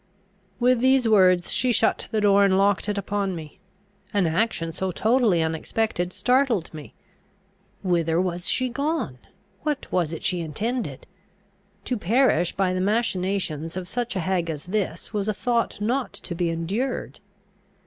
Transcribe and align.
With 0.59 0.79
these 0.79 1.07
words 1.07 1.51
she 1.53 1.71
shut 1.71 2.07
the 2.09 2.21
door, 2.21 2.43
and 2.43 2.57
locked 2.57 2.89
it 2.89 2.97
upon 2.97 3.35
me. 3.35 3.59
An 4.11 4.25
action 4.25 4.71
so 4.73 4.89
totally 4.89 5.43
unexpected 5.43 6.11
startled 6.11 6.73
me. 6.73 6.95
Whither 7.83 8.19
was 8.19 8.49
she 8.49 8.67
gone? 8.67 9.19
What 9.61 9.85
was 9.91 10.11
it 10.11 10.23
she 10.23 10.39
intended? 10.39 11.05
To 11.85 11.97
perish 11.97 12.51
by 12.53 12.73
the 12.73 12.81
machinations 12.81 13.77
of 13.77 13.87
such 13.87 14.15
a 14.15 14.21
hag 14.21 14.49
as 14.49 14.65
this 14.65 15.13
was 15.13 15.27
a 15.27 15.35
thought 15.35 15.79
not 15.79 16.13
to 16.13 16.33
be 16.33 16.49
endured. 16.49 17.19